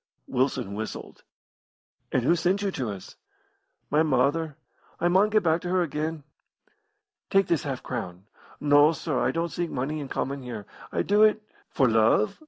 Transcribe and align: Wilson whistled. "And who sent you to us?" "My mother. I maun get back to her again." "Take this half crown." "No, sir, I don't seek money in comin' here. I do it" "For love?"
Wilson 0.25 0.73
whistled. 0.73 1.21
"And 2.11 2.23
who 2.23 2.35
sent 2.35 2.63
you 2.63 2.71
to 2.71 2.89
us?" 2.89 3.15
"My 3.91 4.01
mother. 4.01 4.57
I 4.99 5.07
maun 5.09 5.29
get 5.29 5.43
back 5.43 5.61
to 5.61 5.69
her 5.69 5.83
again." 5.83 6.23
"Take 7.29 7.45
this 7.45 7.61
half 7.61 7.83
crown." 7.83 8.25
"No, 8.59 8.93
sir, 8.93 9.19
I 9.19 9.29
don't 9.29 9.49
seek 9.51 9.69
money 9.69 9.99
in 9.99 10.07
comin' 10.07 10.41
here. 10.41 10.65
I 10.91 11.03
do 11.03 11.21
it" 11.21 11.43
"For 11.75 11.87
love?" 11.87 12.39